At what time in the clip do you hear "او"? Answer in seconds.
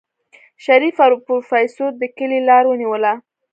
1.05-1.13